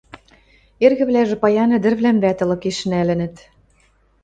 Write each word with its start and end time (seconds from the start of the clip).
Эргӹвлӓжӹ 0.85 1.37
паян 1.43 1.69
ӹдӹрвлӓм 1.77 2.17
вӓтӹлыкеш 2.23 2.77
нӓлӹнӹт. 2.89 3.35